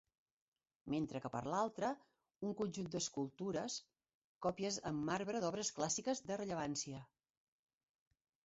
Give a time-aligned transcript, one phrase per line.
[0.93, 1.91] Mentre que per l’altra,
[2.47, 3.75] un conjunt d’escultures,
[4.47, 7.07] còpies en marbre d’obres clàssiques de rellevància.